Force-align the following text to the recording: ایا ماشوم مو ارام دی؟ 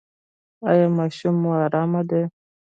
ایا 0.69 0.87
ماشوم 0.97 1.35
مو 1.41 1.49
ارام 1.63 1.93
دی؟ 2.09 2.21